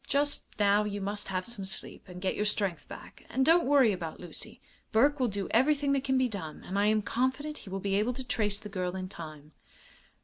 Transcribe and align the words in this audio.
"Just 0.07 0.47
now 0.59 0.83
you 0.83 0.99
must 0.99 1.27
have 1.27 1.45
some 1.45 1.63
sleep 1.63 2.07
and 2.09 2.23
get 2.23 2.35
your 2.35 2.43
strength 2.43 2.87
back. 2.87 3.23
And 3.29 3.45
don't 3.45 3.67
worry 3.67 3.91
about 3.91 4.19
Lucy. 4.19 4.59
Burke 4.91 5.19
will 5.19 5.27
do 5.27 5.47
everything 5.51 5.91
that 5.91 6.03
can 6.03 6.17
be 6.17 6.27
done, 6.27 6.63
and 6.63 6.79
I 6.79 6.87
am 6.87 7.03
confident 7.03 7.59
he 7.59 7.69
will 7.69 7.79
be 7.79 7.93
able 7.93 8.13
to 8.13 8.23
trace 8.23 8.57
the 8.57 8.67
girl 8.67 8.95
in 8.95 9.09
time." 9.09 9.51